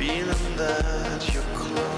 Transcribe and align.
feeling 0.00 0.56
that 0.56 1.30
you're 1.30 1.42
close. 1.54 1.89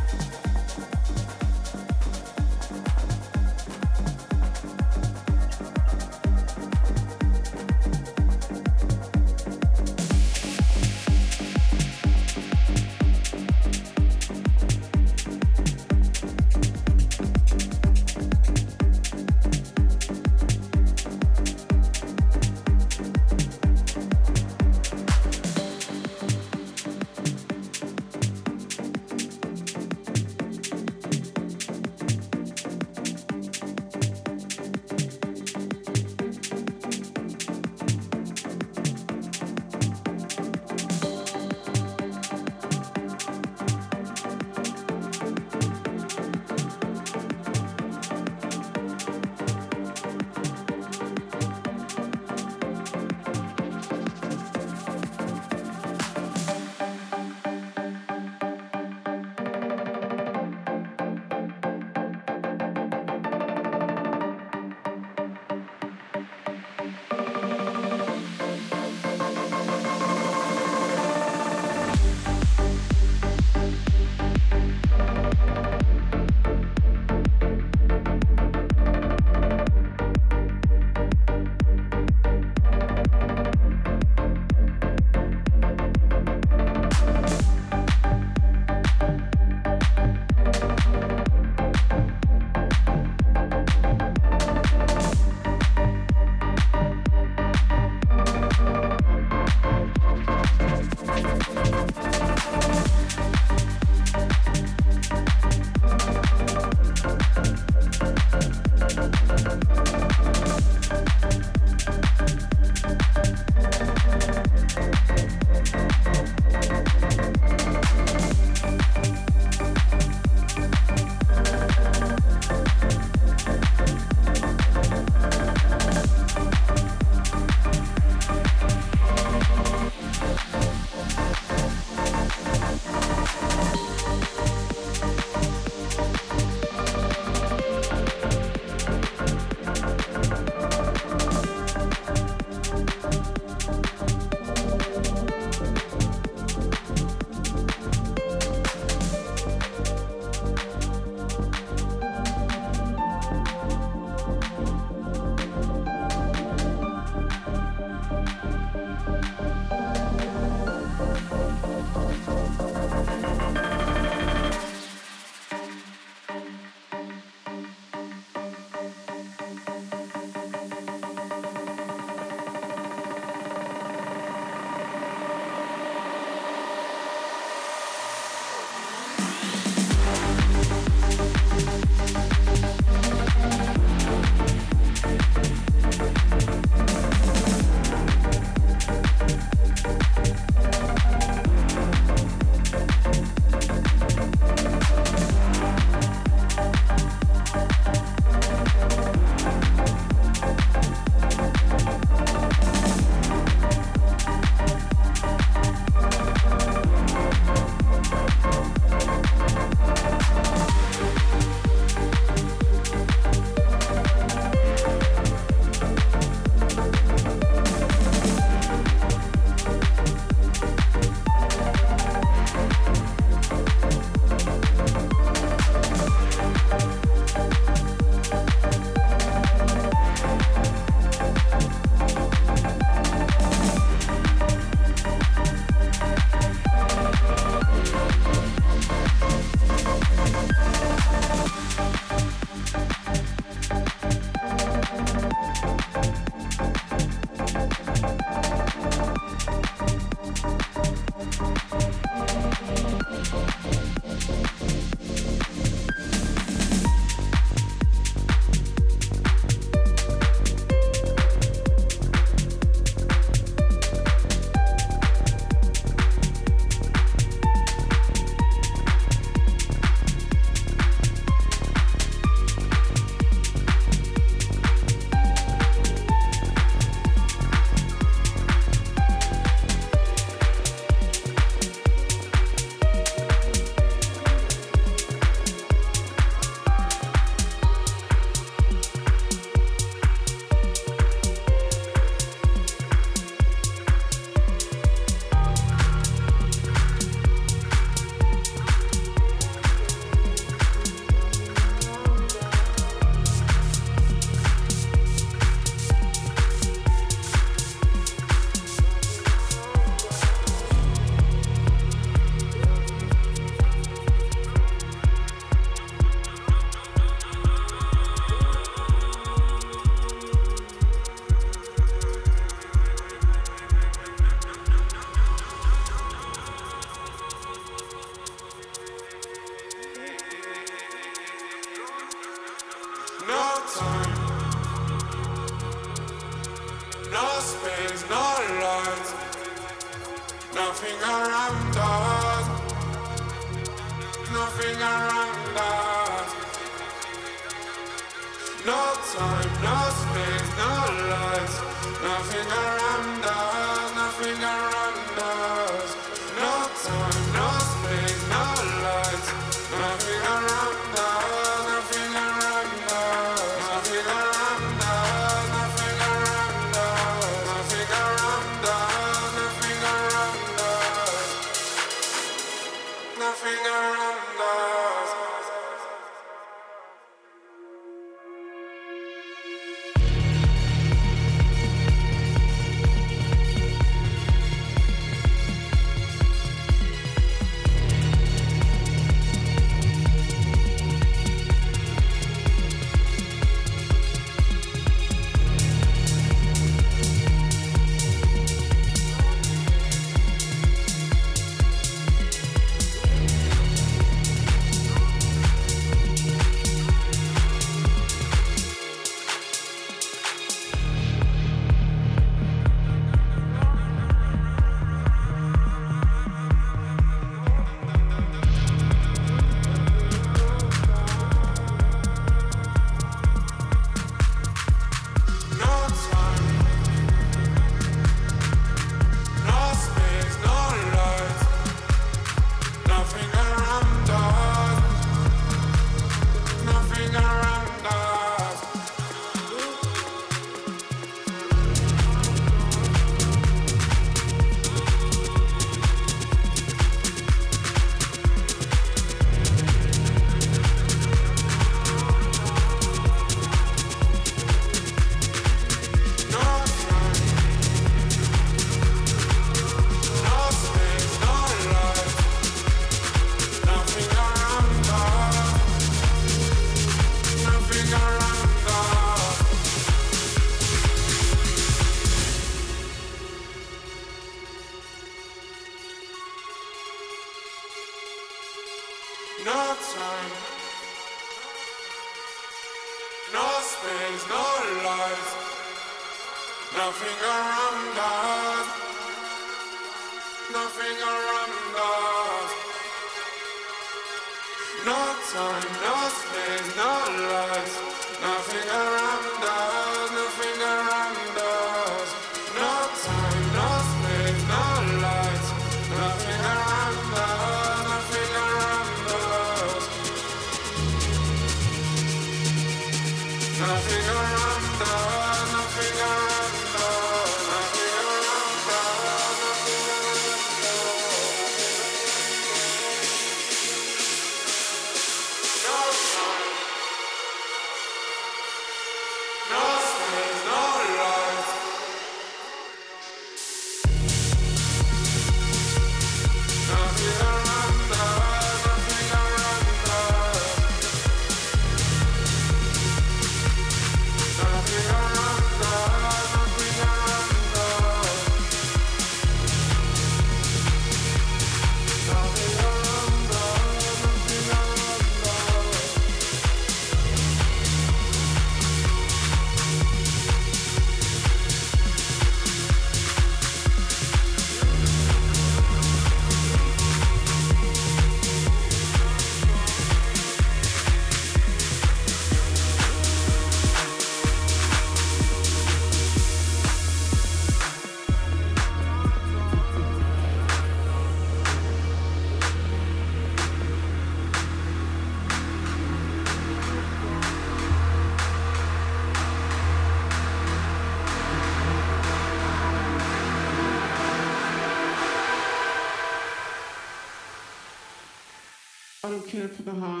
Care 599.19 599.49
for 599.49 599.63
the 599.63 599.71
high. 599.71 600.00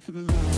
for 0.00 0.12
the 0.12 0.22
love. 0.22 0.49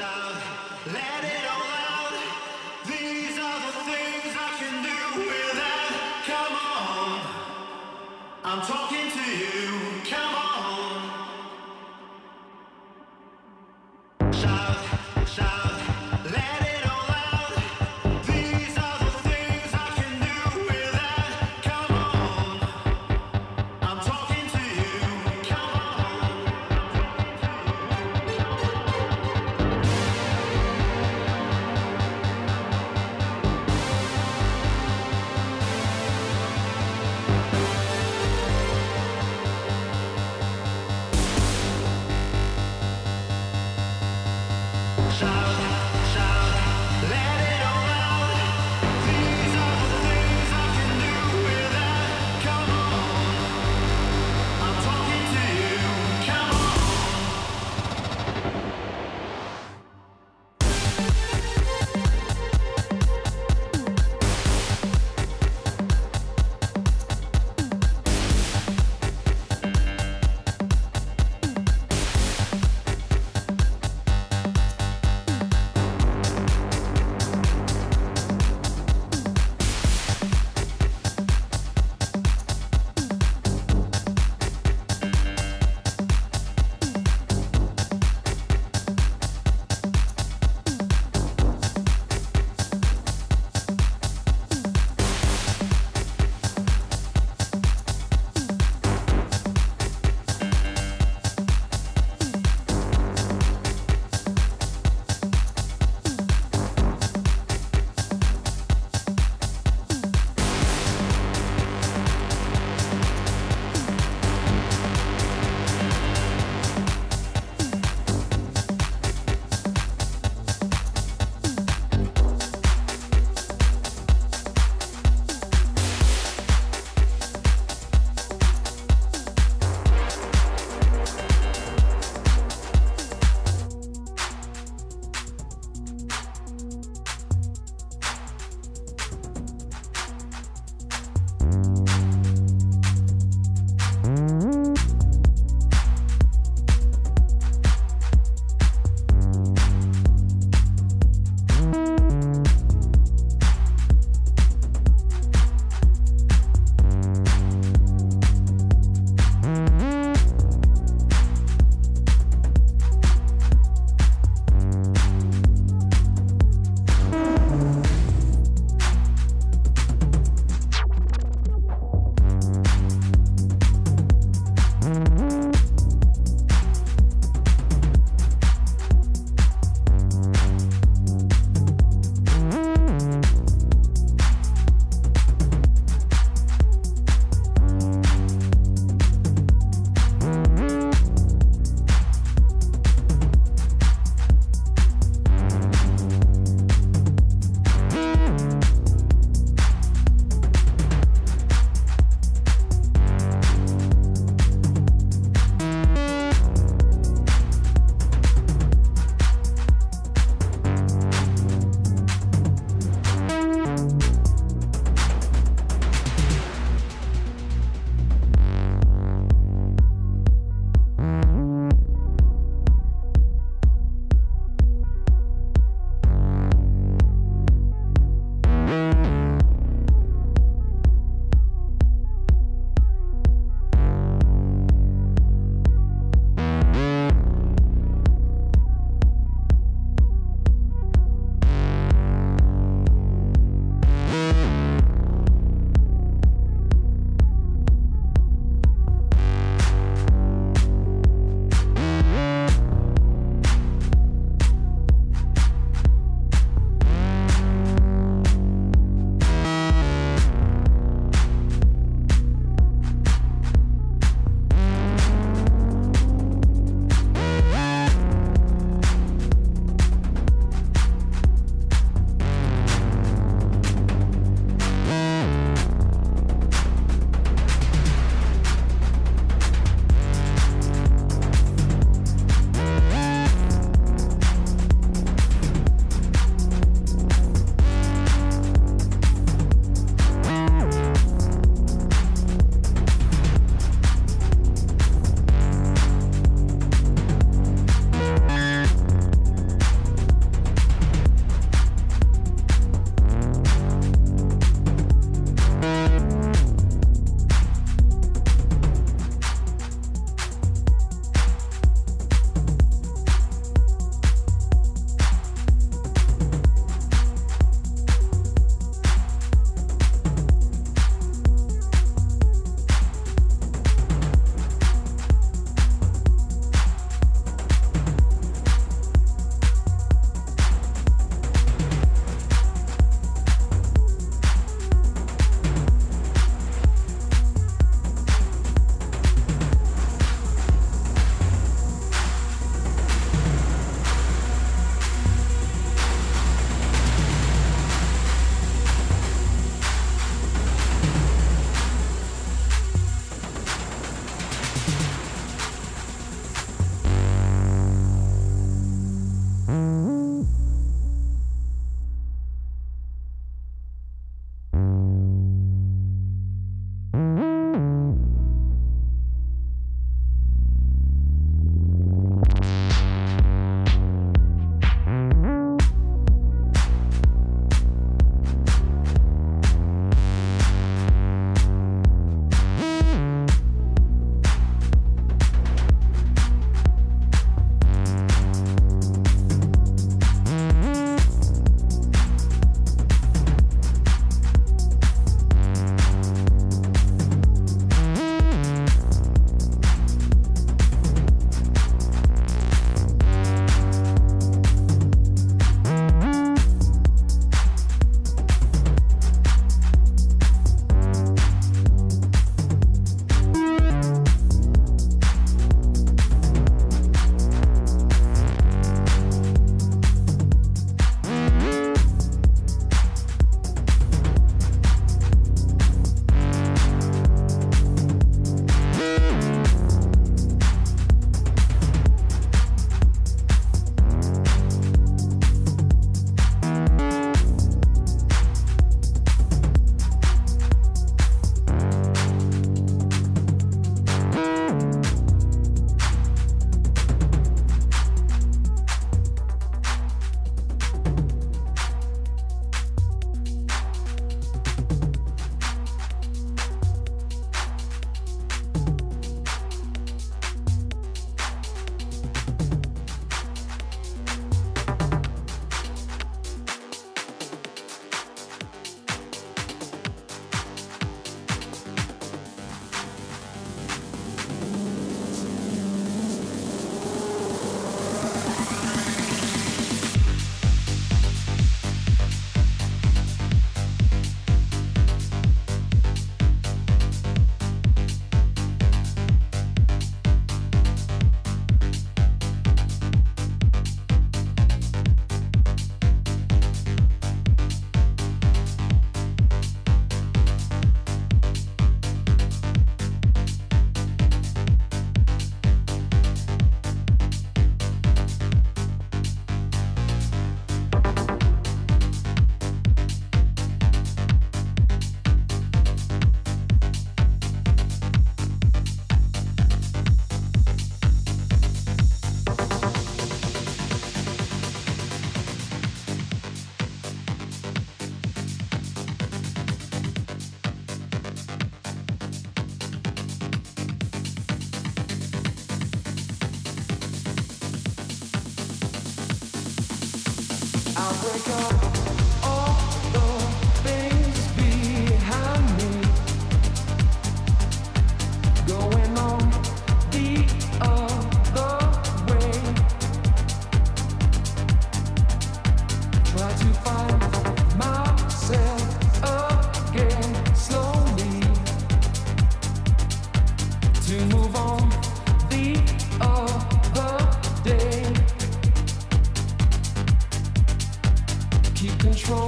sound. 0.00 0.39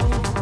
love. 0.08 0.41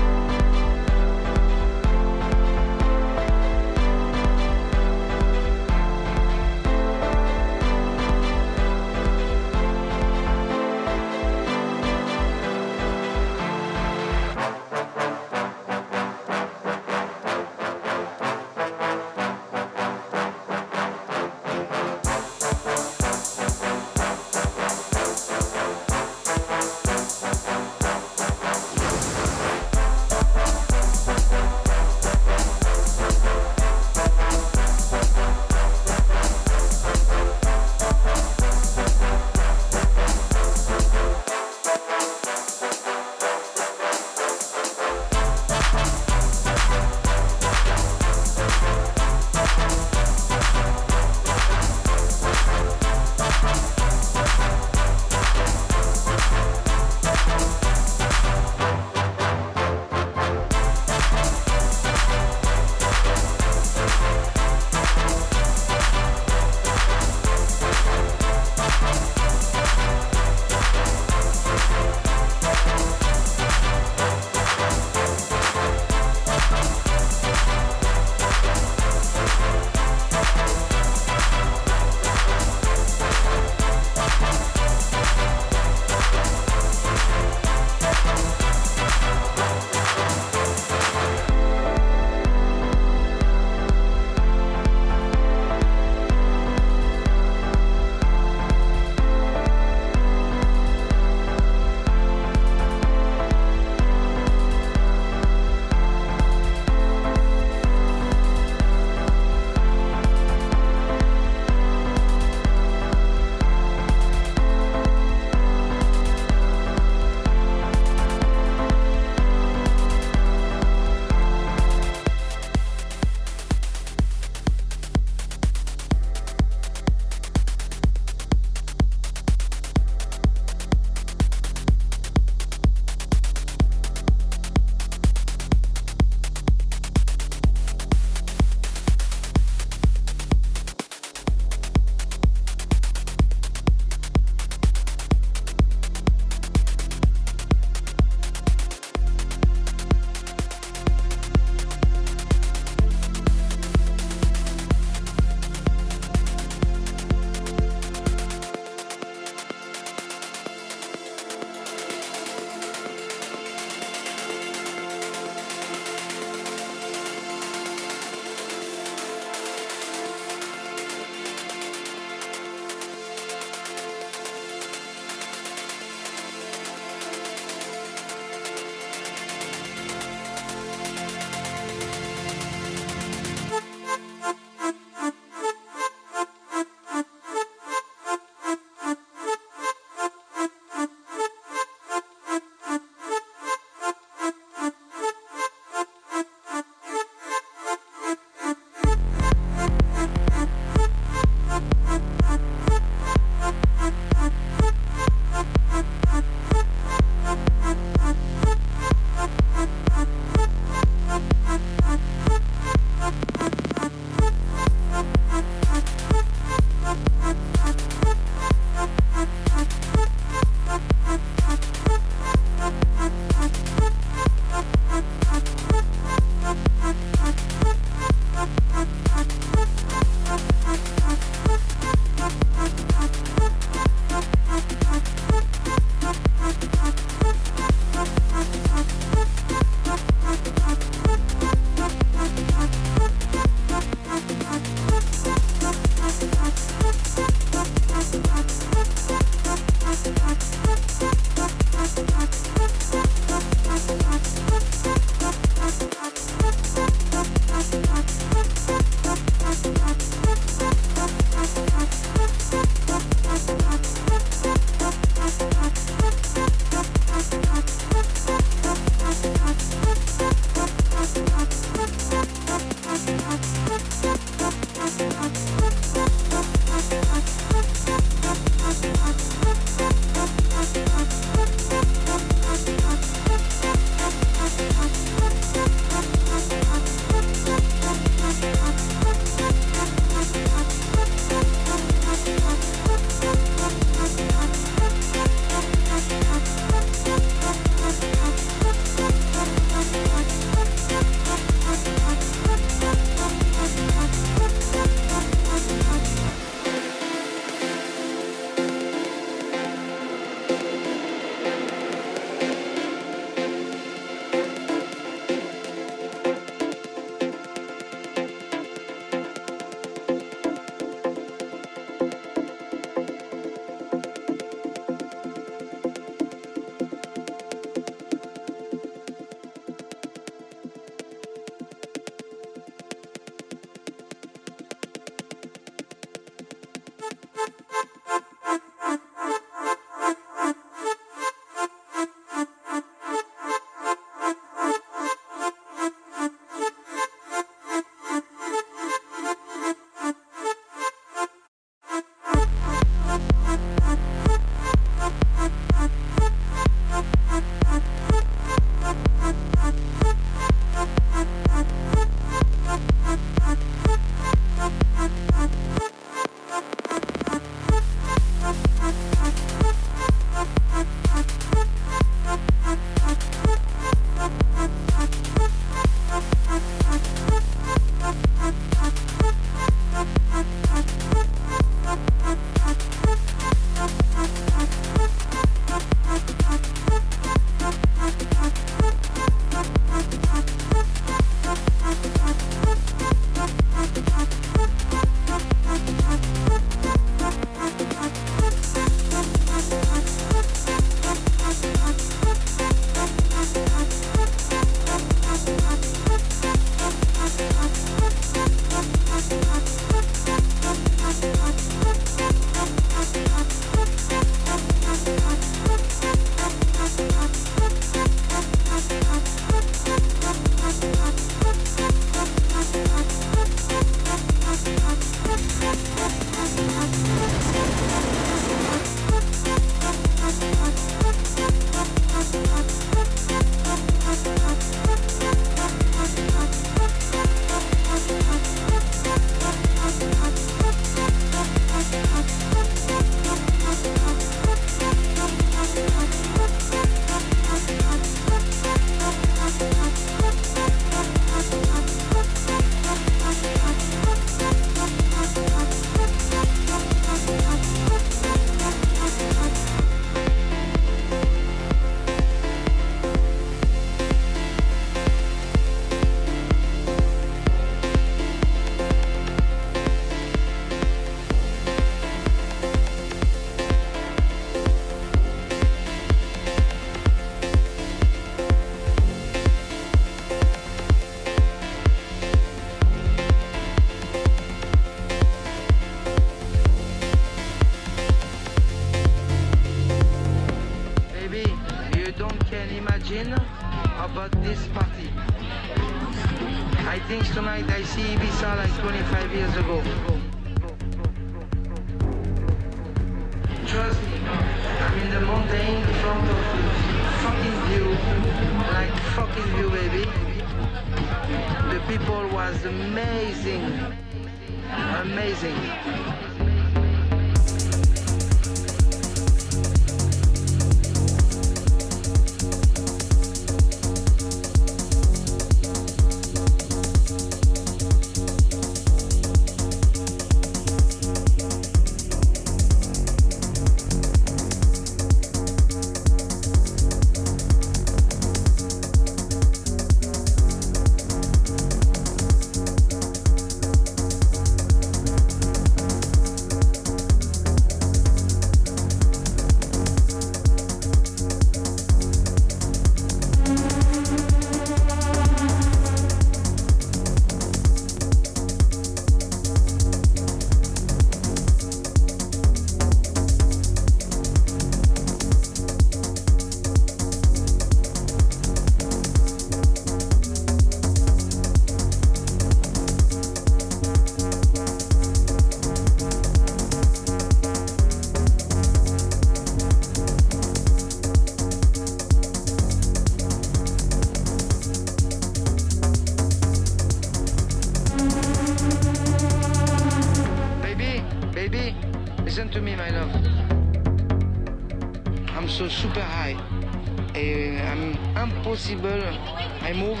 I 599.70 599.72
move 599.72 600.00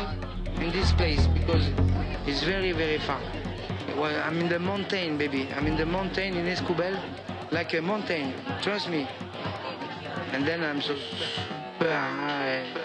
in 0.60 0.72
this 0.72 0.90
place 0.90 1.28
because 1.28 1.64
it's 2.26 2.42
very, 2.42 2.72
very 2.72 2.98
far. 2.98 3.20
Well, 3.96 4.20
I'm 4.20 4.36
in 4.40 4.48
the 4.48 4.58
mountain, 4.58 5.16
baby. 5.16 5.46
I'm 5.54 5.64
in 5.68 5.76
the 5.76 5.86
mountain 5.86 6.34
in 6.34 6.46
Escobel, 6.46 6.98
like 7.52 7.72
a 7.74 7.80
mountain. 7.80 8.34
Trust 8.62 8.88
me. 8.88 9.06
And 10.32 10.44
then 10.44 10.64
I'm 10.64 10.82
so 10.82 10.96
super 10.96 11.88
high. 11.88 12.79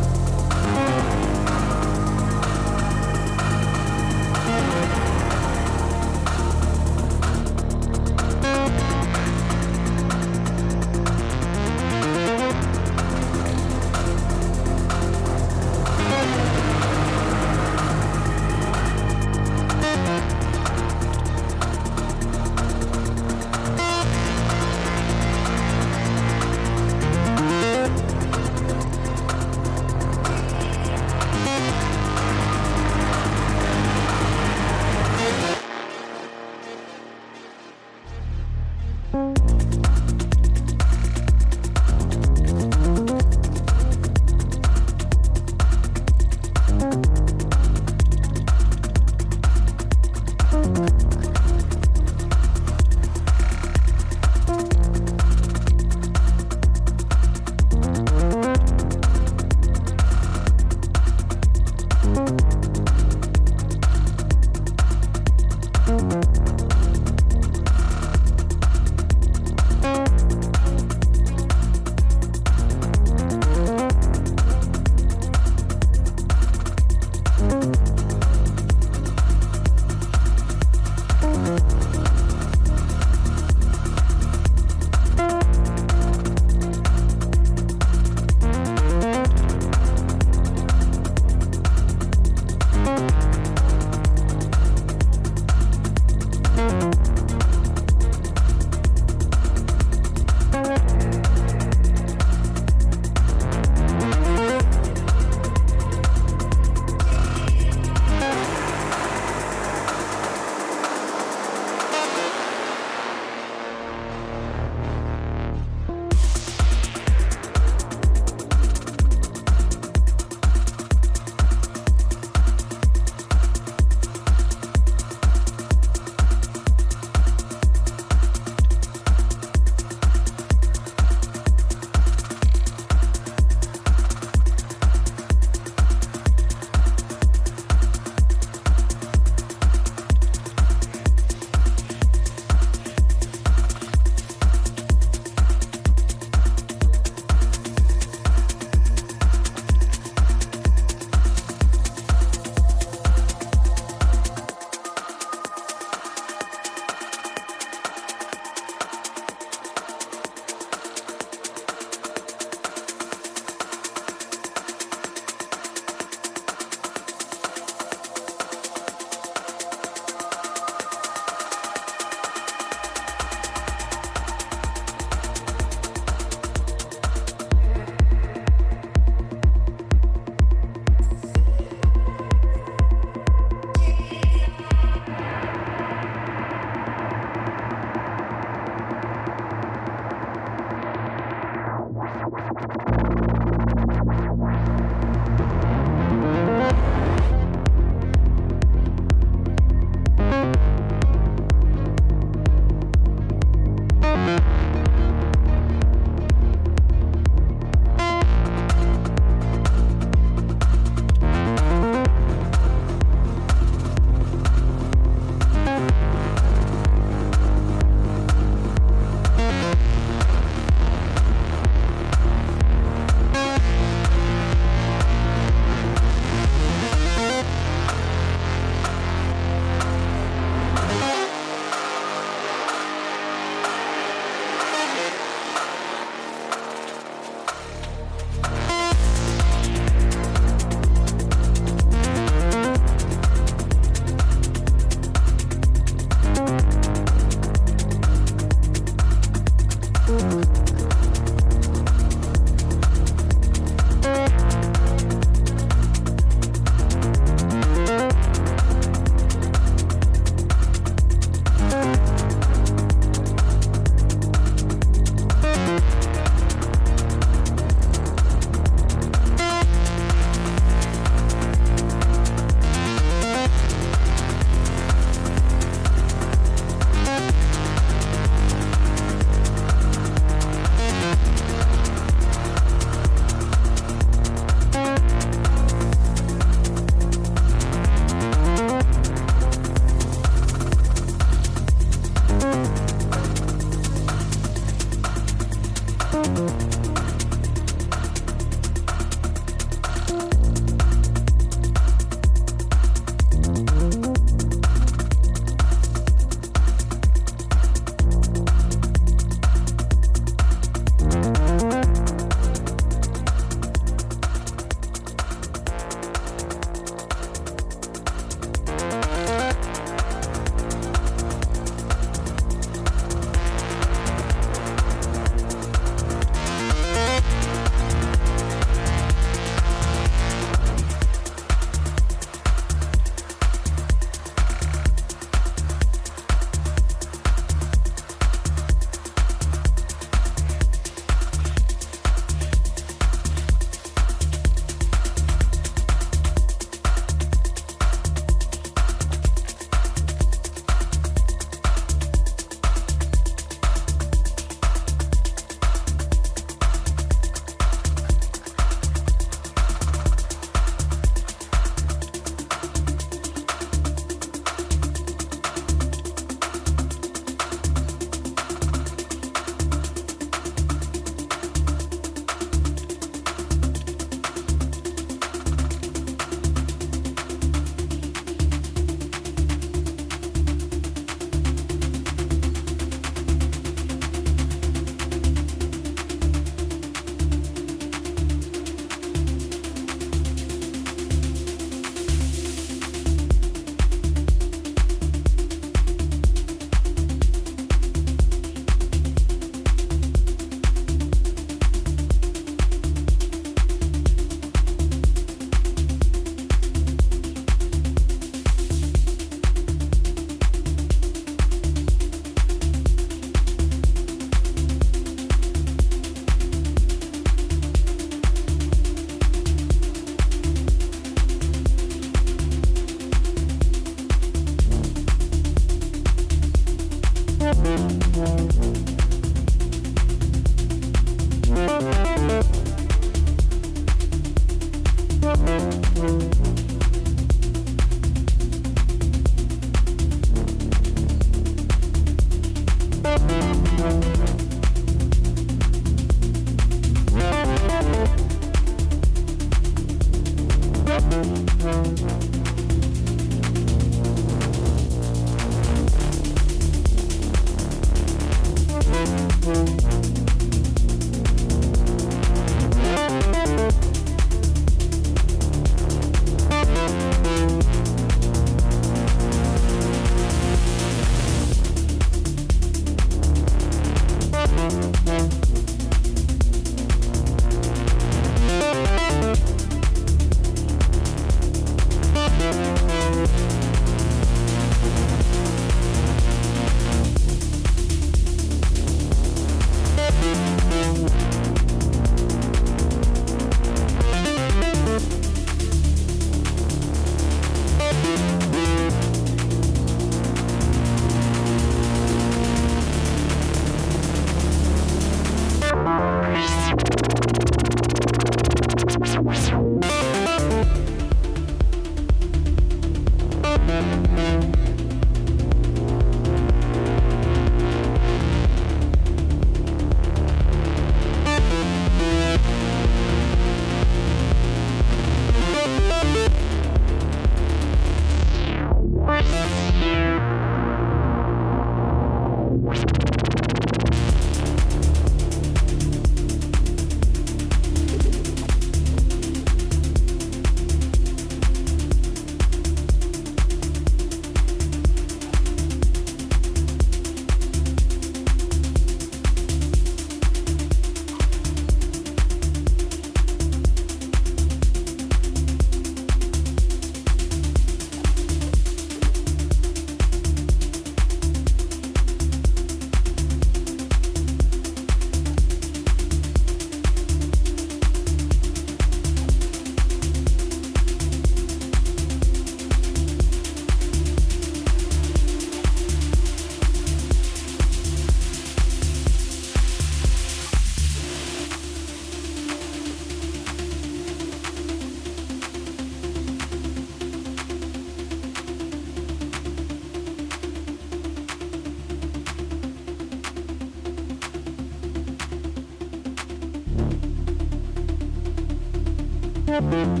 Thank 599.51 600.00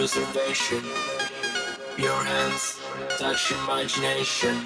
reservation. 0.00 0.82
Your 1.98 2.24
hands 2.24 2.80
touch 3.18 3.52
imagination. 3.52 4.56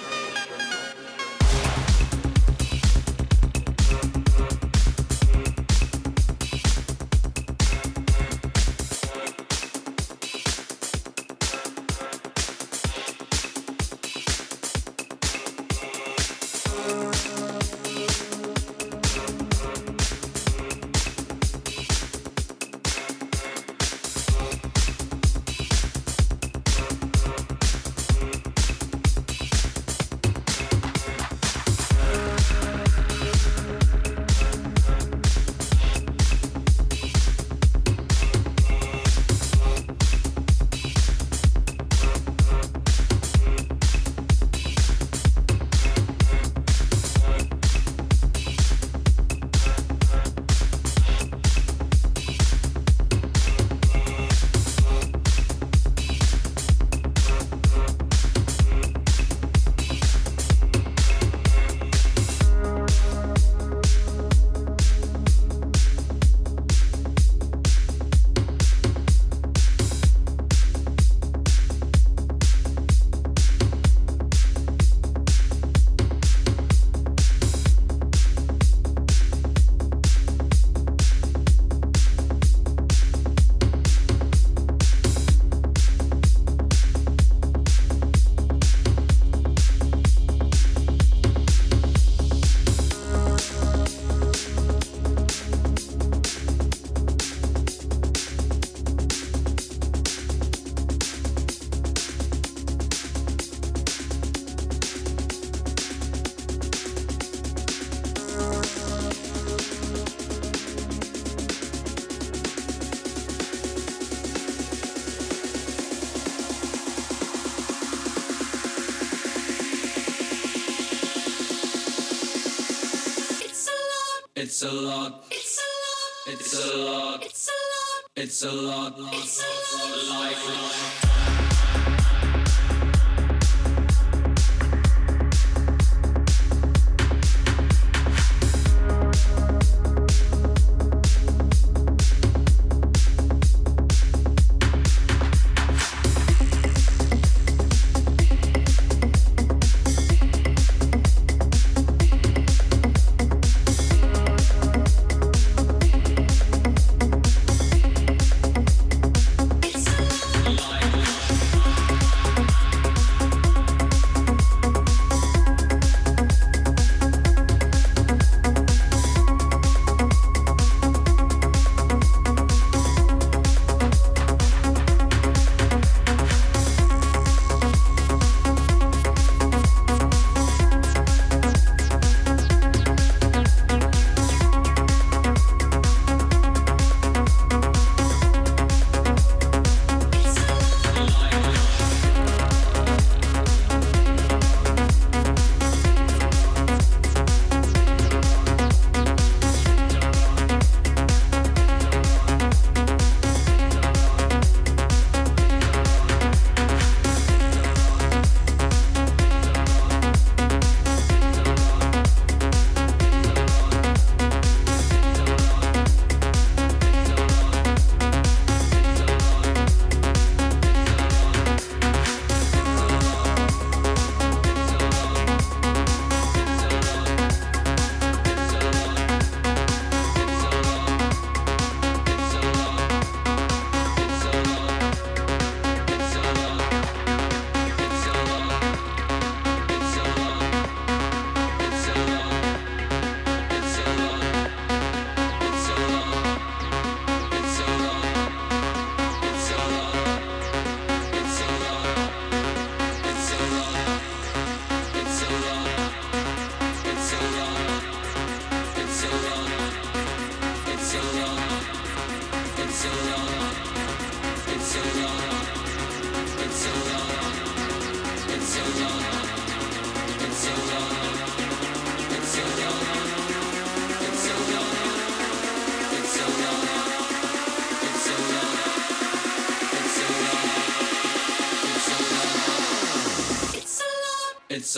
It's 124.55 124.63
a 124.63 124.71
lot. 124.71 125.25
It's 125.31 125.59
a 125.59 126.31
lot. 126.31 126.33
It's 126.33 126.53
a 126.53 126.77
lot. 126.77 127.23
It's 127.25 127.49
a 127.49 127.51
lot. 127.51 128.11
It's 128.15 128.43
a 128.45 128.51
lot. 128.53 129.13
It's 129.13 129.43
a 129.43 130.15
lot. 130.15 131.01
Like 131.01 131.04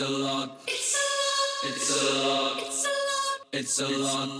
It's 0.00 0.08
a 0.08 0.12
lot. 0.12 0.60
It's 0.68 1.90
a 1.90 2.28
lot. 2.28 2.56
It's 2.62 2.84
a 2.86 2.90
lot. 2.94 3.48
It's 3.52 3.80
a 3.80 3.88
life. 3.88 4.37